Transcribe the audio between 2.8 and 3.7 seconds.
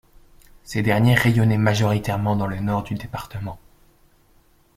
du département.